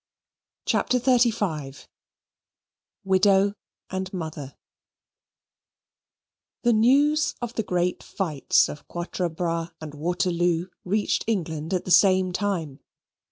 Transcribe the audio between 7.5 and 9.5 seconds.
the great fights of Quatre